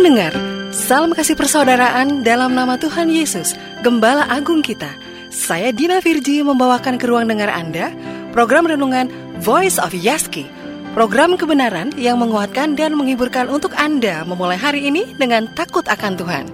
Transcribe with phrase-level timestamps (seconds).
[0.00, 0.32] Pendengar,
[0.72, 3.52] salam kasih persaudaraan dalam nama Tuhan Yesus,
[3.84, 4.88] Gembala Agung kita.
[5.28, 7.92] Saya Dina Virji membawakan ke ruang dengar Anda
[8.32, 9.12] program renungan
[9.44, 10.48] Voice of Yaski.
[10.96, 16.44] Program kebenaran yang menguatkan dan menghiburkan untuk Anda memulai hari ini dengan takut akan Tuhan.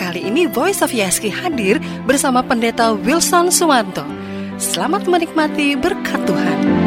[0.00, 1.76] Kali ini Voice of Yaski hadir
[2.08, 4.08] bersama Pendeta Wilson Suwanto.
[4.56, 6.85] Selamat menikmati berkat Tuhan.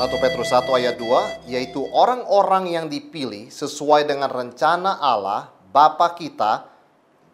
[0.00, 6.64] 1 Petrus 1 ayat 2 yaitu orang-orang yang dipilih sesuai dengan rencana Allah Bapa kita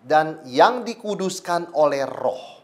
[0.03, 2.59] dan yang dikuduskan oleh Roh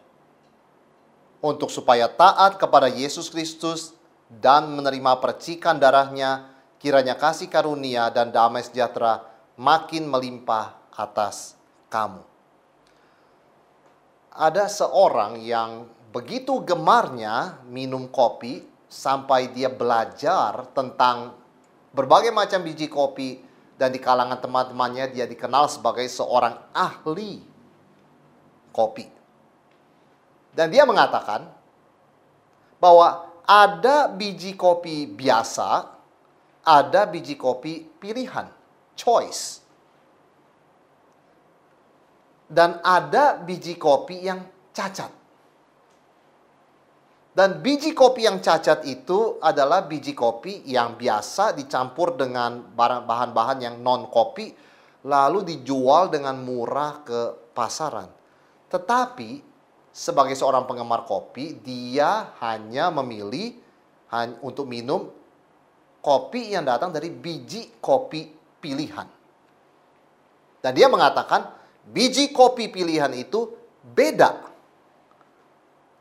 [1.38, 3.94] untuk supaya taat kepada Yesus Kristus
[4.26, 6.50] dan menerima percikan darahnya
[6.82, 9.22] kiranya kasih karunia dan damai sejahtera
[9.54, 11.54] makin melimpah atas
[11.86, 12.26] kamu.
[14.34, 21.32] Ada seorang yang begitu gemarnya minum kopi sampai dia belajar tentang
[21.96, 23.40] berbagai macam biji kopi
[23.80, 27.40] dan di kalangan teman-temannya dia dikenal sebagai seorang ahli
[28.68, 29.08] kopi.
[30.52, 31.48] Dan dia mengatakan
[32.76, 35.88] bahwa ada biji kopi biasa,
[36.60, 38.52] ada biji kopi pilihan,
[38.92, 39.64] choice.
[42.52, 44.44] Dan ada biji kopi yang
[44.76, 45.21] cacat.
[47.32, 53.80] Dan biji kopi yang cacat itu adalah biji kopi yang biasa dicampur dengan bahan-bahan yang
[53.80, 54.52] non kopi
[55.08, 58.12] lalu dijual dengan murah ke pasaran.
[58.68, 59.40] Tetapi
[59.88, 63.56] sebagai seorang penggemar kopi, dia hanya memilih
[64.44, 65.08] untuk minum
[66.04, 68.28] kopi yang datang dari biji kopi
[68.60, 69.08] pilihan.
[70.60, 71.48] Dan dia mengatakan
[71.88, 74.51] biji kopi pilihan itu beda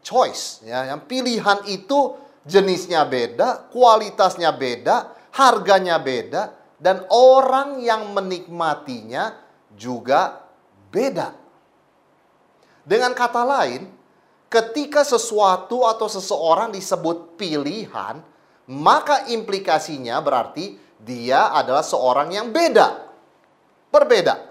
[0.02, 9.38] choice ya yang pilihan itu jenisnya beda, kualitasnya beda, harganya beda dan orang yang menikmatinya
[9.78, 10.42] juga
[10.90, 11.38] beda.
[12.82, 13.86] Dengan kata lain,
[14.50, 18.26] ketika sesuatu atau seseorang disebut pilihan,
[18.74, 23.10] maka implikasinya berarti dia adalah seorang yang beda.
[23.94, 24.50] Berbeda.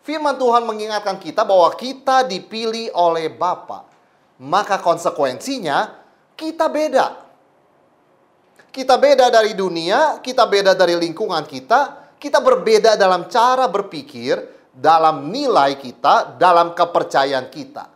[0.00, 3.95] Firman Tuhan mengingatkan kita bahwa kita dipilih oleh Bapa
[4.42, 5.96] maka konsekuensinya
[6.36, 7.24] kita beda.
[8.68, 14.36] Kita beda dari dunia, kita beda dari lingkungan kita, kita berbeda dalam cara berpikir,
[14.68, 17.88] dalam nilai kita, dalam kepercayaan kita.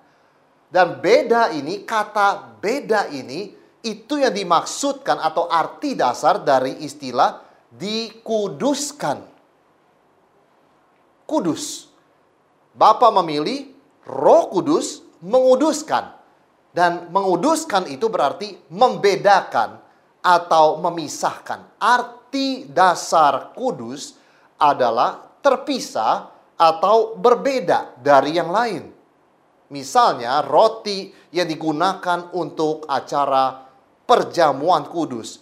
[0.72, 3.52] Dan beda ini, kata beda ini,
[3.84, 9.24] itu yang dimaksudkan atau arti dasar dari istilah dikuduskan.
[11.28, 11.92] Kudus.
[12.72, 13.68] Bapa memilih,
[14.08, 16.19] roh kudus menguduskan.
[16.70, 19.82] Dan menguduskan itu berarti membedakan
[20.22, 21.81] atau memisahkan.
[21.82, 24.14] Arti dasar kudus
[24.60, 28.84] adalah terpisah atau berbeda dari yang lain.
[29.70, 33.64] Misalnya roti yang digunakan untuk acara
[34.04, 35.41] perjamuan kudus.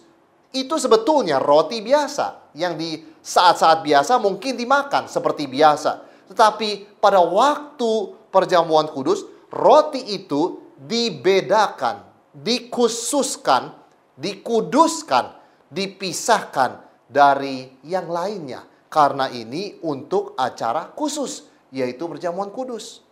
[0.53, 6.05] Itu sebetulnya roti biasa yang di saat-saat biasa mungkin dimakan seperti biasa.
[6.29, 13.75] Tetapi pada waktu perjamuan kudus, roti itu dibedakan, dikhususkan,
[14.15, 15.35] dikuduskan,
[15.67, 16.79] dipisahkan
[17.11, 18.63] dari yang lainnya.
[18.89, 23.05] Karena ini untuk acara khusus, yaitu perjamuan kudus.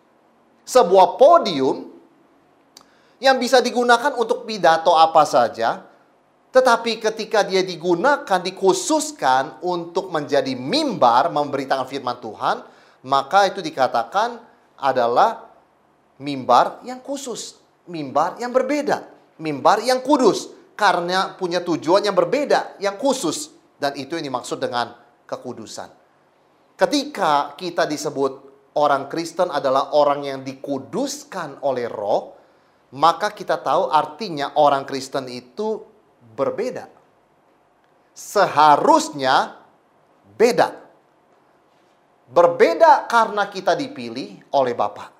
[0.66, 1.94] Sebuah podium
[3.22, 5.86] yang bisa digunakan untuk pidato apa saja,
[6.50, 12.66] tetapi ketika dia digunakan, dikhususkan untuk menjadi mimbar, memberitakan firman Tuhan,
[13.06, 14.42] maka itu dikatakan
[14.82, 15.47] adalah
[16.18, 17.58] mimbar yang khusus,
[17.90, 19.06] mimbar yang berbeda,
[19.42, 24.94] mimbar yang kudus karena punya tujuan yang berbeda, yang khusus dan itu yang dimaksud dengan
[25.26, 25.90] kekudusan.
[26.78, 28.46] Ketika kita disebut
[28.78, 32.38] orang Kristen adalah orang yang dikuduskan oleh Roh,
[32.94, 35.82] maka kita tahu artinya orang Kristen itu
[36.38, 36.86] berbeda.
[38.14, 39.58] Seharusnya
[40.38, 40.86] beda.
[42.30, 45.17] Berbeda karena kita dipilih oleh Bapak.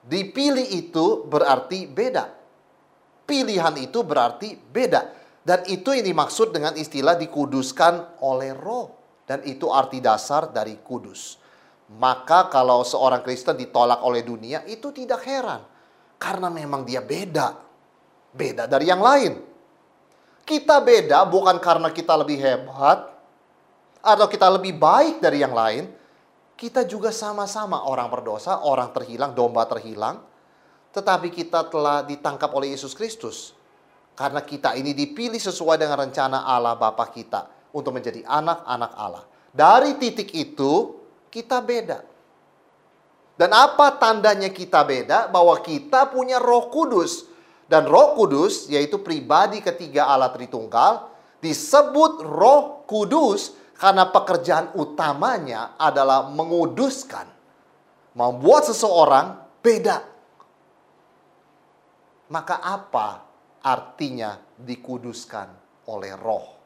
[0.00, 2.24] Dipilih itu berarti beda.
[3.28, 5.12] Pilihan itu berarti beda.
[5.44, 8.96] Dan itu yang dimaksud dengan istilah dikuduskan oleh roh.
[9.28, 11.38] Dan itu arti dasar dari kudus.
[11.90, 15.62] Maka kalau seorang Kristen ditolak oleh dunia itu tidak heran.
[16.16, 17.54] Karena memang dia beda.
[18.30, 19.32] Beda dari yang lain.
[20.42, 23.06] Kita beda bukan karena kita lebih hebat.
[24.00, 25.99] Atau kita lebih baik dari yang lain
[26.60, 30.20] kita juga sama-sama orang berdosa, orang terhilang, domba terhilang.
[30.92, 33.56] Tetapi kita telah ditangkap oleh Yesus Kristus.
[34.12, 37.56] Karena kita ini dipilih sesuai dengan rencana Allah Bapa kita.
[37.70, 39.22] untuk menjadi anak-anak Allah.
[39.54, 40.98] Dari titik itu,
[41.30, 42.02] kita beda.
[43.38, 45.30] Dan apa tandanya kita beda?
[45.30, 47.30] Bahwa kita punya roh kudus.
[47.70, 56.28] Dan roh kudus, yaitu pribadi ketiga Allah Tritunggal, disebut roh kudus karena pekerjaan utamanya adalah
[56.28, 57.40] menguduskan.
[58.12, 60.04] Membuat seseorang beda.
[62.28, 63.24] Maka apa
[63.64, 65.48] artinya dikuduskan
[65.88, 66.60] oleh roh?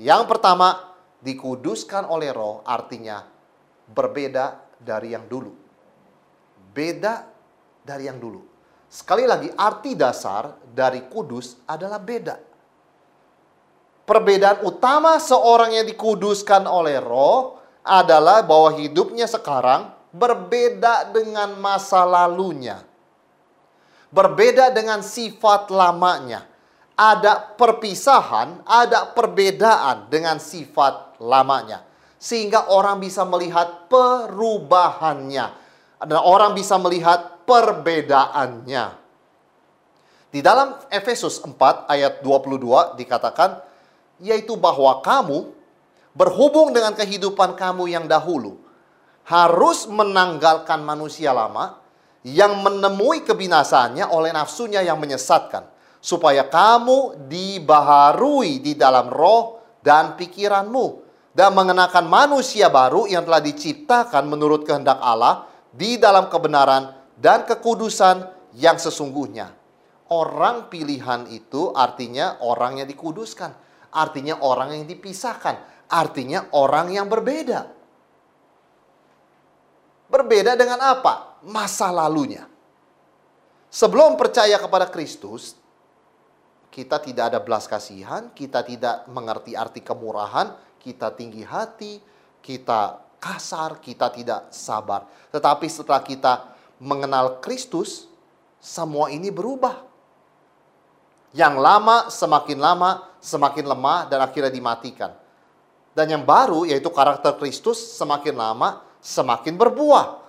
[0.00, 3.20] Yang pertama, dikuduskan oleh roh artinya
[3.84, 5.52] berbeda dari yang dulu.
[6.72, 7.28] Beda
[7.84, 8.40] dari yang dulu.
[8.88, 12.47] Sekali lagi, arti dasar dari kudus adalah beda.
[14.08, 22.80] Perbedaan utama seorang yang dikuduskan oleh roh adalah bahwa hidupnya sekarang berbeda dengan masa lalunya.
[24.08, 26.48] Berbeda dengan sifat lamanya.
[26.96, 31.84] Ada perpisahan, ada perbedaan dengan sifat lamanya.
[32.16, 35.52] Sehingga orang bisa melihat perubahannya.
[36.00, 38.86] Dan orang bisa melihat perbedaannya.
[40.32, 43.67] Di dalam Efesus 4 ayat 22 dikatakan,
[44.18, 45.50] yaitu bahwa kamu
[46.14, 48.58] berhubung dengan kehidupan kamu yang dahulu
[49.28, 51.78] harus menanggalkan manusia lama
[52.26, 55.68] yang menemui kebinasannya oleh nafsunya yang menyesatkan
[56.02, 64.26] supaya kamu dibaharui di dalam roh dan pikiranmu dan mengenakan manusia baru yang telah diciptakan
[64.26, 68.26] menurut kehendak Allah di dalam kebenaran dan kekudusan
[68.58, 69.54] yang sesungguhnya.
[70.08, 73.67] Orang pilihan itu artinya orang yang dikuduskan
[73.98, 77.74] artinya orang yang dipisahkan, artinya orang yang berbeda.
[80.08, 81.42] Berbeda dengan apa?
[81.44, 82.46] Masa lalunya.
[83.68, 85.52] Sebelum percaya kepada Kristus,
[86.72, 92.00] kita tidak ada belas kasihan, kita tidak mengerti arti kemurahan, kita tinggi hati,
[92.40, 95.04] kita kasar, kita tidak sabar.
[95.34, 96.32] Tetapi setelah kita
[96.80, 98.08] mengenal Kristus,
[98.62, 99.84] semua ini berubah.
[101.36, 105.14] Yang lama semakin lama semakin lemah dan akhirnya dimatikan.
[105.92, 110.26] Dan yang baru yaitu karakter Kristus semakin lama semakin berbuah.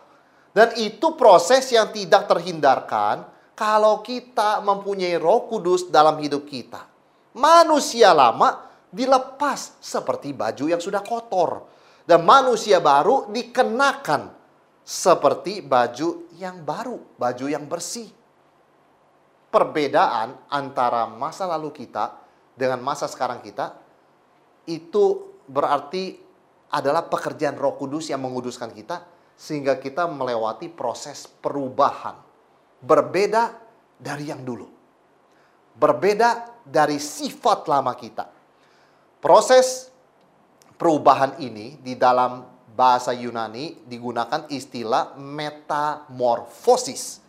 [0.49, 6.89] Dan itu proses yang tidak terhindarkan kalau kita mempunyai Roh Kudus dalam hidup kita.
[7.37, 11.69] Manusia lama dilepas seperti baju yang sudah kotor
[12.09, 14.33] dan manusia baru dikenakan
[14.81, 18.09] seperti baju yang baru, baju yang bersih.
[19.53, 22.17] Perbedaan antara masa lalu kita
[22.59, 23.71] dengan masa sekarang kita,
[24.67, 26.19] itu berarti
[26.75, 29.07] adalah pekerjaan Roh Kudus yang menguduskan kita
[29.39, 32.19] sehingga kita melewati proses perubahan.
[32.83, 33.55] Berbeda
[33.95, 34.67] dari yang dulu.
[35.79, 38.27] Berbeda dari sifat lama kita.
[39.23, 39.87] Proses
[40.75, 42.43] perubahan ini di dalam
[42.75, 47.23] bahasa Yunani digunakan istilah metamorfosis.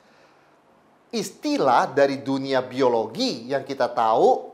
[1.10, 4.49] Istilah dari dunia biologi yang kita tahu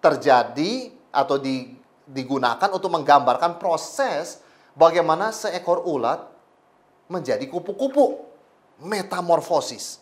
[0.00, 1.76] terjadi atau di,
[2.08, 4.40] digunakan untuk menggambarkan proses
[4.74, 6.24] bagaimana seekor ulat
[7.06, 8.26] menjadi kupu-kupu.
[8.80, 10.00] Metamorfosis.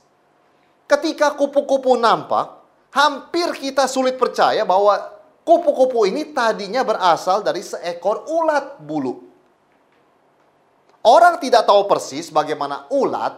[0.87, 2.63] Ketika kupu-kupu nampak,
[2.95, 9.27] hampir kita sulit percaya bahwa kupu-kupu ini tadinya berasal dari seekor ulat bulu.
[11.03, 13.35] Orang tidak tahu persis bagaimana ulat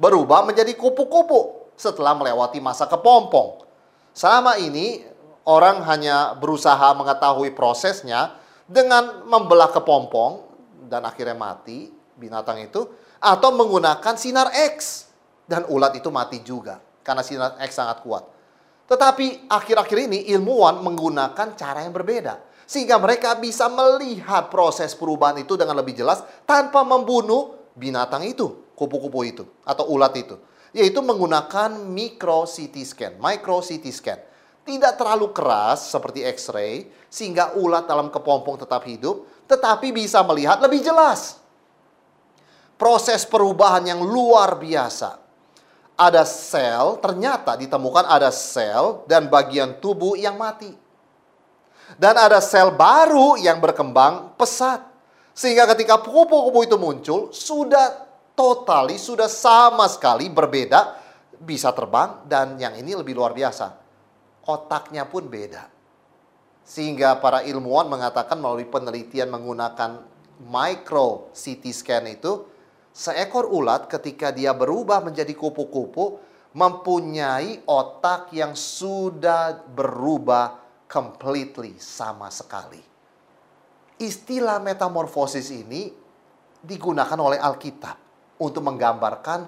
[0.00, 3.64] berubah menjadi kupu-kupu setelah melewati masa kepompong.
[4.12, 5.11] Selama ini
[5.46, 10.46] orang hanya berusaha mengetahui prosesnya dengan membelah kepompong
[10.86, 12.86] dan akhirnya mati binatang itu
[13.18, 15.08] atau menggunakan sinar X
[15.46, 18.24] dan ulat itu mati juga karena sinar X sangat kuat.
[18.86, 25.58] Tetapi akhir-akhir ini ilmuwan menggunakan cara yang berbeda sehingga mereka bisa melihat proses perubahan itu
[25.58, 30.36] dengan lebih jelas tanpa membunuh binatang itu, kupu-kupu itu atau ulat itu,
[30.76, 34.20] yaitu menggunakan micro CT scan, micro CT scan
[34.62, 40.80] tidak terlalu keras seperti X-ray sehingga ulat dalam kepompong tetap hidup, tetapi bisa melihat lebih
[40.80, 41.42] jelas.
[42.78, 45.18] Proses perubahan yang luar biasa.
[45.92, 50.72] Ada sel, ternyata ditemukan ada sel dan bagian tubuh yang mati.
[51.94, 54.82] Dan ada sel baru yang berkembang pesat.
[55.36, 60.96] Sehingga ketika kupu-kupu itu muncul, sudah totali, sudah sama sekali berbeda,
[61.38, 63.81] bisa terbang, dan yang ini lebih luar biasa
[64.46, 65.68] otaknya pun beda.
[66.62, 70.02] Sehingga para ilmuwan mengatakan melalui penelitian menggunakan
[70.46, 72.46] micro CT scan itu,
[72.94, 76.22] seekor ulat ketika dia berubah menjadi kupu-kupu
[76.52, 82.92] mempunyai otak yang sudah berubah completely sama sekali.
[84.02, 85.94] istilah metamorfosis ini
[86.58, 87.96] digunakan oleh Alkitab
[88.42, 89.46] untuk menggambarkan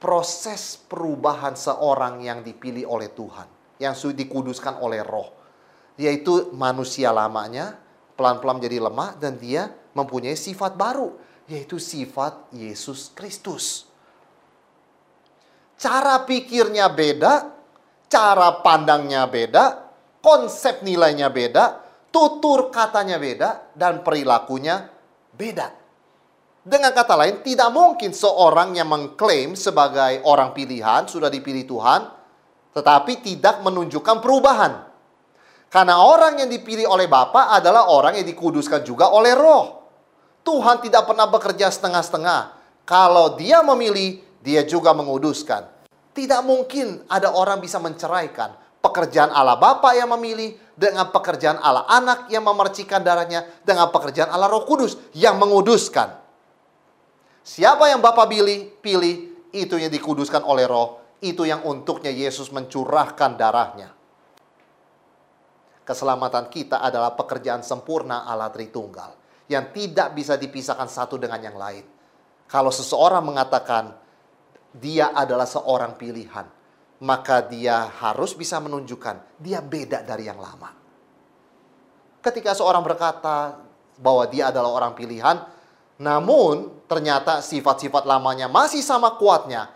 [0.00, 5.32] proses perubahan seorang yang dipilih oleh Tuhan, yang sudah dikuduskan oleh Roh,
[6.00, 7.76] yaitu manusia lamanya
[8.16, 11.12] pelan-pelan menjadi lemah dan dia mempunyai sifat baru,
[11.46, 13.84] yaitu sifat Yesus Kristus.
[15.76, 17.52] Cara pikirnya beda,
[18.08, 19.92] cara pandangnya beda,
[20.24, 24.88] konsep nilainya beda, tutur katanya beda, dan perilakunya
[25.36, 25.68] beda.
[26.66, 32.15] Dengan kata lain, tidak mungkin seorang yang mengklaim sebagai orang pilihan, sudah dipilih Tuhan,
[32.76, 34.84] tetapi tidak menunjukkan perubahan.
[35.72, 39.88] Karena orang yang dipilih oleh Bapa adalah orang yang dikuduskan juga oleh roh.
[40.44, 42.54] Tuhan tidak pernah bekerja setengah-setengah.
[42.84, 45.66] Kalau dia memilih, dia juga menguduskan.
[46.12, 48.54] Tidak mungkin ada orang bisa menceraikan
[48.84, 54.46] pekerjaan Allah Bapa yang memilih dengan pekerjaan Allah Anak yang memercikan darahnya dengan pekerjaan Allah
[54.46, 56.14] Roh Kudus yang menguduskan.
[57.42, 63.36] Siapa yang Bapa pilih, pilih itu yang dikuduskan oleh Roh, itu yang untuknya Yesus mencurahkan
[63.36, 63.92] darahnya.
[65.86, 69.14] Keselamatan kita adalah pekerjaan sempurna Allah Tritunggal
[69.46, 71.86] yang tidak bisa dipisahkan satu dengan yang lain.
[72.50, 73.94] Kalau seseorang mengatakan
[74.74, 76.46] dia adalah seorang pilihan,
[77.02, 80.74] maka dia harus bisa menunjukkan dia beda dari yang lama.
[82.18, 83.62] Ketika seorang berkata
[83.94, 85.46] bahwa dia adalah orang pilihan,
[86.02, 89.70] namun ternyata sifat-sifat lamanya masih sama kuatnya,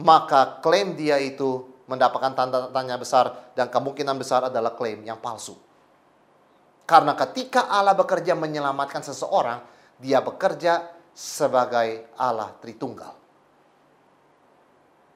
[0.00, 5.58] maka klaim dia itu mendapatkan tanda tanya besar dan kemungkinan besar adalah klaim yang palsu.
[6.88, 9.62] Karena ketika Allah bekerja menyelamatkan seseorang,
[10.00, 13.14] dia bekerja sebagai Allah Tritunggal.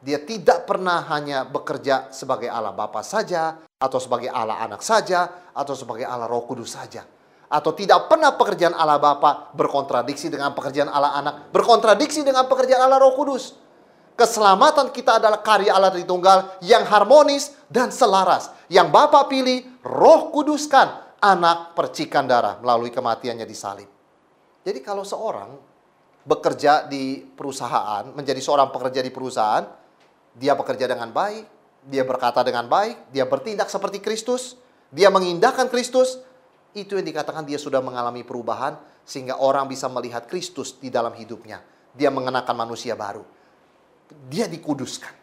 [0.04, 5.74] Dia tidak pernah hanya bekerja sebagai Allah Bapa saja, atau sebagai Allah Anak saja, atau
[5.74, 7.02] sebagai Allah Roh Kudus saja.
[7.50, 13.02] Atau tidak pernah pekerjaan Allah Bapa berkontradiksi dengan pekerjaan Allah Anak, berkontradiksi dengan pekerjaan Allah
[13.02, 13.65] Roh Kudus.
[14.16, 18.48] Keselamatan kita adalah karya Allah Tritunggal yang harmonis dan selaras.
[18.72, 23.88] Yang Bapa pilih, Roh Kuduskan, anak percikan darah melalui kematiannya di salib.
[24.64, 25.52] Jadi kalau seorang
[26.24, 29.68] bekerja di perusahaan, menjadi seorang pekerja di perusahaan,
[30.32, 31.44] dia bekerja dengan baik,
[31.86, 34.58] dia berkata dengan baik, dia bertindak seperti Kristus,
[34.90, 36.18] dia mengindahkan Kristus,
[36.74, 41.62] itu yang dikatakan dia sudah mengalami perubahan sehingga orang bisa melihat Kristus di dalam hidupnya.
[41.96, 43.24] Dia mengenakan manusia baru.
[44.26, 45.14] Dia dikuduskan.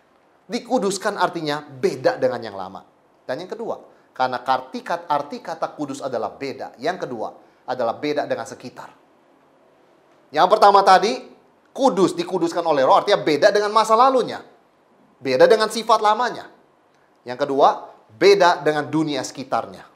[0.47, 2.83] Dikuduskan artinya beda dengan yang lama.
[3.23, 3.79] Dan yang kedua,
[4.11, 6.75] karena arti, arti kata kudus adalah beda.
[6.77, 7.33] Yang kedua
[7.65, 8.91] adalah beda dengan sekitar.
[10.29, 11.29] Yang pertama tadi,
[11.71, 14.43] kudus dikuduskan oleh roh artinya beda dengan masa lalunya.
[15.23, 16.51] Beda dengan sifat lamanya.
[17.23, 17.87] Yang kedua,
[18.19, 19.87] beda dengan dunia sekitarnya.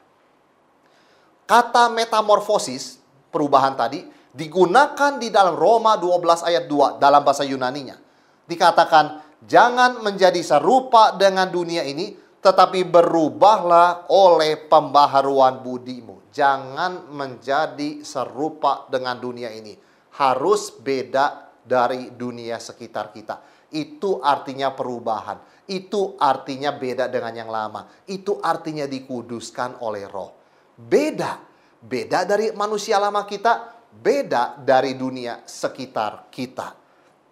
[1.44, 8.07] Kata metamorfosis, perubahan tadi, digunakan di dalam Roma 12 ayat 2 dalam bahasa Yunaninya.
[8.48, 16.32] Dikatakan, jangan menjadi serupa dengan dunia ini, tetapi berubahlah oleh pembaharuan budimu.
[16.32, 19.76] Jangan menjadi serupa dengan dunia ini.
[20.16, 25.36] Harus beda dari dunia sekitar kita itu artinya perubahan.
[25.68, 27.84] Itu artinya beda dengan yang lama.
[28.08, 30.32] Itu artinya dikuduskan oleh roh.
[30.72, 31.44] Beda.
[31.78, 33.76] Beda dari manusia lama kita.
[33.92, 36.87] Beda dari dunia sekitar kita.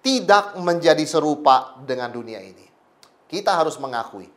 [0.07, 2.63] Tidak menjadi serupa dengan dunia ini.
[3.27, 4.31] Kita harus mengakui.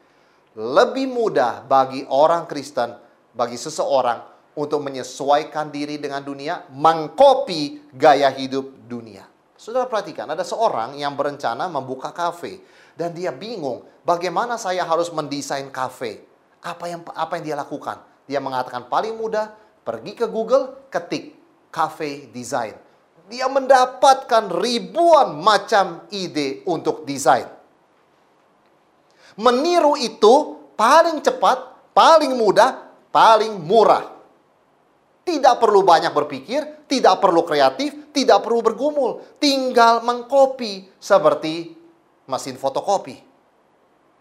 [0.57, 2.97] Lebih mudah bagi orang Kristen,
[3.37, 4.17] bagi seseorang
[4.57, 9.29] untuk menyesuaikan diri dengan dunia, mengkopi gaya hidup dunia.
[9.53, 12.65] Saudara perhatikan, ada seorang yang berencana membuka kafe
[12.97, 16.25] dan dia bingung bagaimana saya harus mendesain kafe.
[16.65, 18.01] Apa yang apa yang dia lakukan?
[18.25, 19.53] Dia mengatakan paling mudah
[19.85, 21.37] pergi ke Google, ketik
[21.69, 22.88] cafe design.
[23.29, 27.45] Dia mendapatkan ribuan macam ide untuk desain.
[29.37, 34.17] Meniru itu paling cepat, paling mudah, paling murah.
[35.23, 39.21] Tidak perlu banyak berpikir, tidak perlu kreatif, tidak perlu bergumul.
[39.37, 41.77] Tinggal mengkopi seperti
[42.25, 43.21] mesin fotokopi.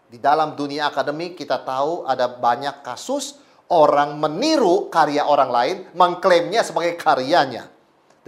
[0.09, 6.61] Di dalam dunia akademik kita tahu ada banyak kasus orang meniru karya orang lain, mengklaimnya
[6.65, 7.78] sebagai karyanya.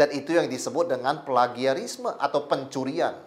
[0.02, 3.22] Dan itu yang disebut dengan plagiarisme atau pencurian.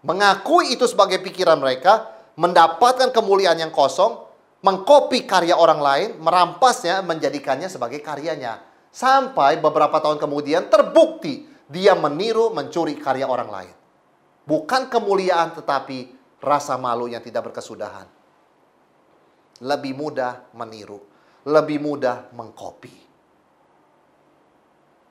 [0.00, 2.08] Mengakui itu sebagai pikiran mereka,
[2.40, 4.24] mendapatkan kemuliaan yang kosong,
[4.64, 8.64] mengkopi karya orang lain, merampasnya, menjadikannya sebagai karyanya.
[8.88, 13.74] Sampai beberapa tahun kemudian terbukti dia meniru, mencuri karya orang lain.
[14.48, 16.08] Bukan kemuliaan tetapi
[16.40, 18.08] rasa malu yang tidak berkesudahan.
[19.60, 21.04] Lebih mudah meniru,
[21.44, 23.03] lebih mudah mengkopi.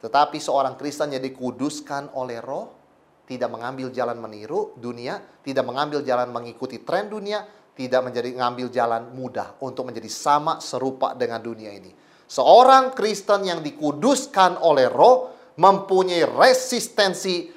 [0.03, 2.75] Tetapi seorang Kristen yang dikuduskan oleh roh,
[3.23, 9.15] tidak mengambil jalan meniru dunia, tidak mengambil jalan mengikuti tren dunia, tidak menjadi mengambil jalan
[9.15, 11.95] mudah untuk menjadi sama serupa dengan dunia ini.
[12.27, 17.47] Seorang Kristen yang dikuduskan oleh roh mempunyai resistensi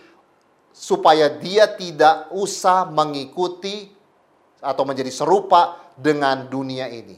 [0.70, 3.88] supaya dia tidak usah mengikuti
[4.62, 7.16] atau menjadi serupa dengan dunia ini.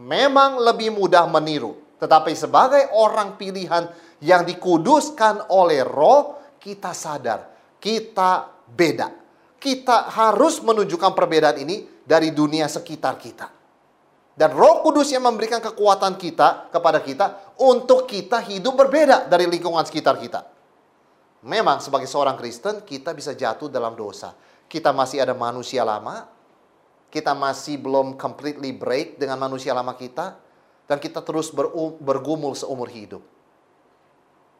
[0.00, 3.88] Memang lebih mudah meniru, tetapi sebagai orang pilihan
[4.20, 9.12] yang dikuduskan oleh roh, kita sadar kita beda.
[9.60, 13.52] Kita harus menunjukkan perbedaan ini dari dunia sekitar kita.
[14.34, 19.84] Dan Roh Kudus yang memberikan kekuatan kita kepada kita untuk kita hidup berbeda dari lingkungan
[19.84, 20.48] sekitar kita.
[21.44, 24.32] Memang sebagai seorang Kristen kita bisa jatuh dalam dosa.
[24.64, 26.24] Kita masih ada manusia lama,
[27.12, 30.40] kita masih belum completely break dengan manusia lama kita,
[30.84, 31.52] dan kita terus
[32.00, 33.22] bergumul seumur hidup.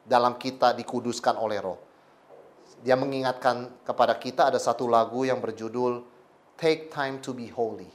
[0.04, 1.81] Dalam kita dikuduskan oleh roh.
[2.85, 6.04] Dia mengingatkan kepada kita ada satu lagu yang berjudul
[6.61, 7.88] Take Time to Be Holy.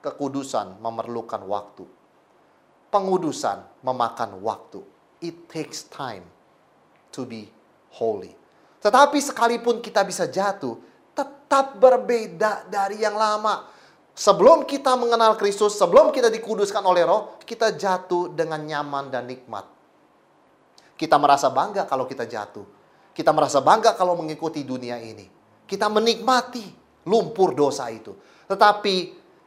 [0.00, 1.84] Kekudusan memerlukan waktu.
[2.88, 4.80] Pengudusan memakan waktu.
[5.20, 6.24] It takes time
[7.12, 7.48] to be
[7.96, 8.36] holy.
[8.84, 10.76] Tetapi sekalipun kita bisa jatuh,
[11.16, 13.75] tetap berbeda dari yang lama.
[14.16, 19.68] Sebelum kita mengenal Kristus, sebelum kita dikuduskan oleh roh, kita jatuh dengan nyaman dan nikmat.
[20.96, 22.64] Kita merasa bangga kalau kita jatuh
[23.16, 25.24] kita merasa bangga kalau mengikuti dunia ini.
[25.64, 26.68] Kita menikmati
[27.08, 28.12] lumpur dosa itu.
[28.44, 28.96] Tetapi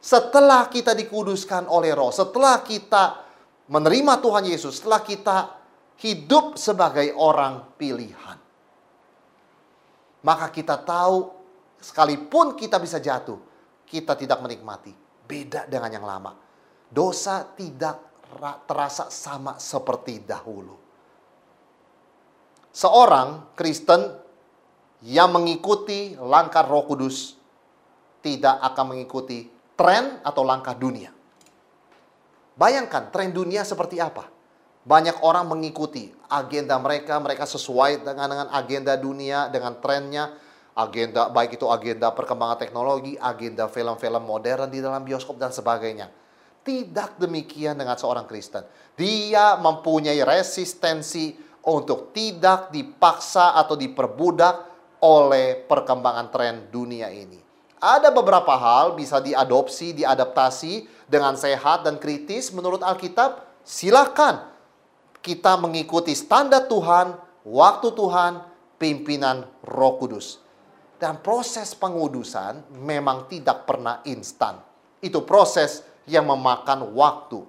[0.02, 3.22] setelah kita dikuduskan oleh roh, setelah kita
[3.70, 5.36] menerima Tuhan Yesus, setelah kita
[6.02, 8.42] hidup sebagai orang pilihan.
[10.26, 11.30] Maka kita tahu
[11.78, 13.38] sekalipun kita bisa jatuh,
[13.90, 14.94] kita tidak menikmati.
[15.26, 16.38] Beda dengan yang lama.
[16.86, 17.98] Dosa tidak
[18.66, 20.80] terasa sama seperti dahulu
[22.70, 24.14] seorang Kristen
[25.02, 27.34] yang mengikuti langkah Roh Kudus
[28.20, 31.10] tidak akan mengikuti tren atau langkah dunia.
[32.54, 34.28] Bayangkan tren dunia seperti apa?
[34.84, 40.36] Banyak orang mengikuti agenda mereka, mereka sesuai dengan dengan agenda dunia, dengan trennya,
[40.76, 46.10] agenda baik itu agenda perkembangan teknologi, agenda film-film modern di dalam bioskop dan sebagainya.
[46.60, 48.62] Tidak demikian dengan seorang Kristen.
[48.92, 51.32] Dia mempunyai resistensi
[51.64, 54.68] untuk tidak dipaksa atau diperbudak
[55.00, 57.40] oleh perkembangan tren dunia ini.
[57.80, 63.40] Ada beberapa hal bisa diadopsi, diadaptasi dengan sehat dan kritis menurut Alkitab.
[63.64, 64.44] Silakan
[65.24, 67.16] kita mengikuti standar Tuhan,
[67.48, 68.32] waktu Tuhan,
[68.76, 70.40] pimpinan Roh Kudus.
[71.00, 74.60] Dan proses pengudusan memang tidak pernah instan.
[75.00, 77.40] Itu proses yang memakan waktu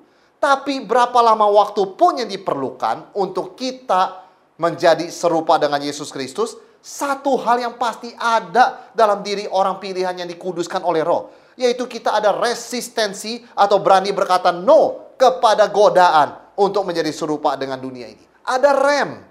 [0.41, 4.25] tapi berapa lama waktu pun yang diperlukan untuk kita
[4.57, 10.25] menjadi serupa dengan Yesus Kristus, satu hal yang pasti ada dalam diri orang pilihan yang
[10.25, 11.29] dikuduskan oleh roh.
[11.53, 18.09] Yaitu kita ada resistensi atau berani berkata no kepada godaan untuk menjadi serupa dengan dunia
[18.09, 18.25] ini.
[18.41, 19.21] Ada rem.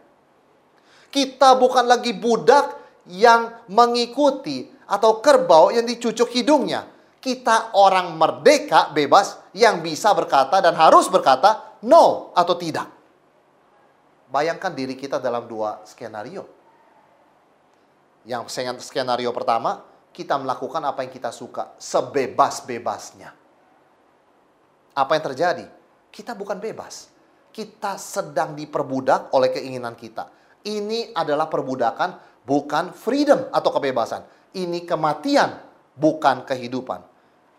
[1.10, 9.36] Kita bukan lagi budak yang mengikuti atau kerbau yang dicucuk hidungnya kita orang merdeka bebas
[9.52, 12.88] yang bisa berkata dan harus berkata no atau tidak.
[14.32, 16.48] Bayangkan diri kita dalam dua skenario.
[18.24, 23.30] Yang skenario pertama, kita melakukan apa yang kita suka sebebas-bebasnya.
[24.96, 25.66] Apa yang terjadi?
[26.08, 27.12] Kita bukan bebas.
[27.50, 30.30] Kita sedang diperbudak oleh keinginan kita.
[30.60, 34.26] Ini adalah perbudakan, bukan freedom atau kebebasan.
[34.50, 35.54] Ini kematian,
[35.94, 37.06] bukan kehidupan.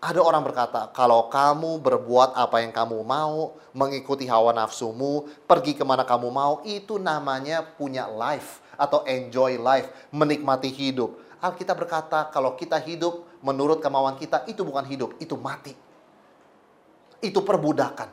[0.04, 5.88] Ada orang berkata, kalau kamu berbuat apa yang kamu mau, mengikuti hawa nafsumu, pergi ke
[5.88, 11.16] mana kamu mau, itu namanya punya life atau enjoy life, menikmati hidup.
[11.40, 15.72] Alkitab berkata, kalau kita hidup menurut kemauan kita, itu bukan hidup, itu mati.
[17.22, 18.10] Itu perbudakan.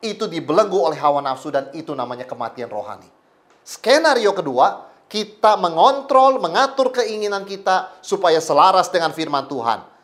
[0.00, 3.08] Itu dibelenggu oleh hawa nafsu dan itu namanya kematian rohani.
[3.60, 9.94] Skenario kedua, kita mengontrol, mengatur keinginan kita supaya selaras dengan firman Tuhan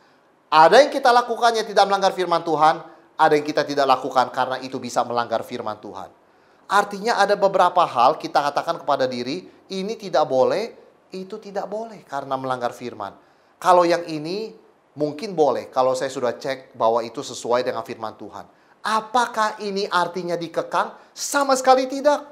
[0.50, 2.82] ada yang kita lakukan yang tidak melanggar firman Tuhan,
[3.14, 6.10] ada yang kita tidak lakukan karena itu bisa melanggar firman Tuhan.
[6.66, 10.74] Artinya ada beberapa hal kita katakan kepada diri, ini tidak boleh,
[11.14, 13.14] itu tidak boleh karena melanggar firman.
[13.62, 14.50] Kalau yang ini
[14.98, 18.42] mungkin boleh kalau saya sudah cek bahwa itu sesuai dengan firman Tuhan.
[18.82, 20.98] Apakah ini artinya dikekang?
[21.14, 22.26] Sama sekali tidak.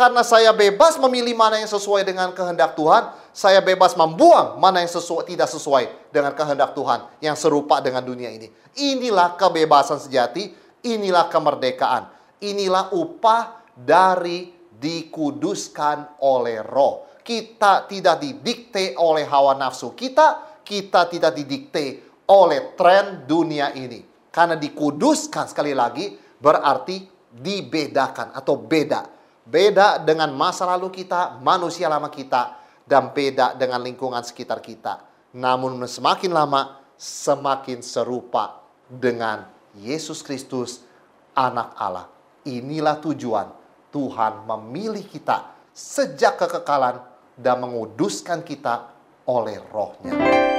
[0.00, 4.88] Karena saya bebas memilih mana yang sesuai dengan kehendak Tuhan, saya bebas membuang mana yang
[4.88, 8.48] sesuai, tidak sesuai dengan kehendak Tuhan yang serupa dengan dunia ini.
[8.80, 10.56] Inilah kebebasan sejati,
[10.88, 12.08] inilah kemerdekaan,
[12.40, 17.20] inilah upah dari dikuduskan oleh roh.
[17.20, 24.00] Kita tidak didikte oleh hawa nafsu kita, kita tidak didikte oleh tren dunia ini.
[24.32, 26.08] Karena dikuduskan sekali lagi
[26.40, 27.04] berarti
[27.36, 29.19] dibedakan atau beda.
[29.50, 32.54] Beda dengan masa lalu kita, manusia lama kita,
[32.86, 35.02] dan beda dengan lingkungan sekitar kita.
[35.34, 40.86] Namun semakin lama, semakin serupa dengan Yesus Kristus,
[41.34, 42.06] anak Allah.
[42.46, 43.50] Inilah tujuan
[43.90, 47.02] Tuhan memilih kita sejak kekekalan
[47.34, 48.86] dan menguduskan kita
[49.26, 50.49] oleh rohnya.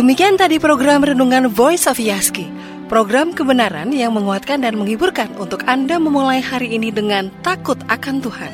[0.00, 2.48] Demikian tadi program Renungan Voice of Yaski.
[2.88, 8.48] Program kebenaran yang menguatkan dan menghiburkan untuk Anda memulai hari ini dengan takut akan Tuhan.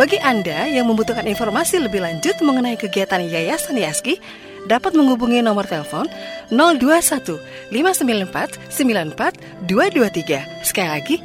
[0.00, 4.24] Bagi Anda yang membutuhkan informasi lebih lanjut mengenai kegiatan Yayasan Yaski,
[4.64, 6.08] dapat menghubungi nomor telepon
[6.48, 7.36] 021
[7.68, 10.64] 594 94 223.
[10.64, 11.16] Sekali lagi,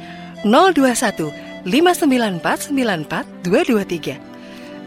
[0.44, 1.32] 021
[1.64, 4.20] 594 94 223.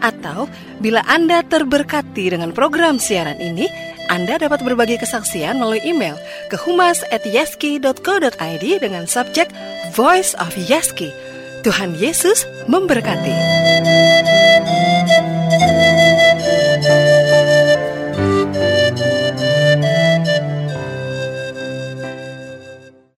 [0.00, 0.46] Atau
[0.78, 3.68] bila Anda terberkati dengan program siaran ini,
[4.10, 6.18] anda dapat berbagi kesaksian melalui email
[6.50, 9.46] ke humas@yeski.co.id dengan subjek
[9.94, 11.14] Voice of Yeski.
[11.62, 13.38] Tuhan Yesus memberkati.